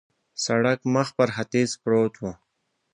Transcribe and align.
سړک 0.45 0.79
مخ 0.93 1.07
پر 1.17 1.29
ختیځ 1.35 1.69
پروت 1.81 2.13
و. 2.19 2.23